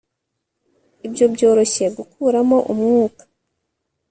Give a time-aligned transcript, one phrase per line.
[1.07, 3.23] ibyo byoroshye gukuramo umwuka